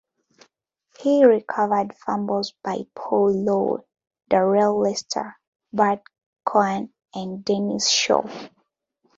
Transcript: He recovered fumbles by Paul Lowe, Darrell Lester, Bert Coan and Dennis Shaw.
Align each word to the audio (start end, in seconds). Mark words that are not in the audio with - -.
He 0.99 1.23
recovered 1.23 1.95
fumbles 1.95 2.53
by 2.63 2.87
Paul 2.95 3.33
Lowe, 3.43 3.85
Darrell 4.29 4.79
Lester, 4.79 5.37
Bert 5.73 6.01
Coan 6.43 6.89
and 7.13 7.45
Dennis 7.45 7.87
Shaw. 7.87 8.27